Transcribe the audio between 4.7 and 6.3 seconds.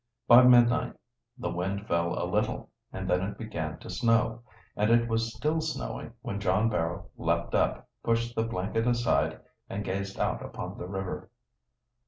and it was still snowing